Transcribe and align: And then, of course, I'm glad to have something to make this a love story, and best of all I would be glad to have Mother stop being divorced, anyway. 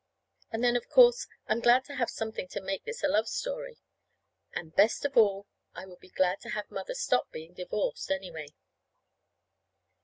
And 0.49 0.63
then, 0.63 0.75
of 0.75 0.89
course, 0.89 1.27
I'm 1.45 1.59
glad 1.59 1.85
to 1.85 1.93
have 1.93 2.09
something 2.09 2.47
to 2.47 2.59
make 2.59 2.85
this 2.85 3.03
a 3.03 3.07
love 3.07 3.27
story, 3.27 3.77
and 4.51 4.73
best 4.75 5.05
of 5.05 5.15
all 5.15 5.45
I 5.75 5.85
would 5.85 5.99
be 5.99 6.09
glad 6.09 6.39
to 6.41 6.49
have 6.49 6.71
Mother 6.71 6.95
stop 6.95 7.29
being 7.31 7.53
divorced, 7.53 8.09
anyway. 8.09 8.47